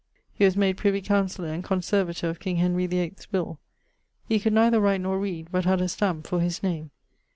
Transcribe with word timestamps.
He 0.33 0.45
was 0.45 0.57
made 0.57 0.77
Privy 0.77 0.99
Councellor 0.99 1.53
and 1.53 1.63
conservator 1.63 2.27
of 2.27 2.39
King 2.39 2.55
Henry 2.55 2.87
the 2.87 2.97
Eight'swill. 2.97 3.59
He 4.27 4.39
could 4.39 4.51
neither 4.51 4.79
write 4.79 5.01
nor 5.01 5.19
read, 5.19 5.49
but 5.51 5.65
had 5.65 5.79
a 5.79 5.87
stamp 5.87 6.25
for 6.25 6.39
his 6.39 6.63
name. 6.63 6.89